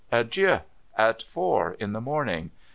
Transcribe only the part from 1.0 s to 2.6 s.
four in the morning.'